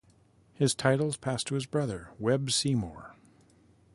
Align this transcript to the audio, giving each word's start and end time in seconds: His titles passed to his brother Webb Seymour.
His 0.55 0.73
titles 0.73 1.15
passed 1.15 1.45
to 1.45 1.53
his 1.53 1.67
brother 1.67 2.09
Webb 2.17 2.49
Seymour. 2.49 3.15